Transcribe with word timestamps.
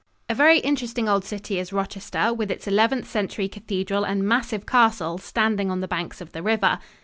A 0.27 0.33
very 0.33 0.57
interesting 0.57 1.07
old 1.07 1.23
city 1.25 1.59
is 1.59 1.71
Rochester, 1.71 2.33
with 2.33 2.49
its 2.49 2.67
Eleventh 2.67 3.07
Century 3.07 3.47
cathedral 3.47 4.03
and 4.03 4.23
massive 4.27 4.65
castle 4.65 5.19
standing 5.19 5.69
on 5.69 5.81
the 5.81 5.87
banks 5.87 6.21
of 6.21 6.31
the 6.31 6.41
river. 6.41 6.79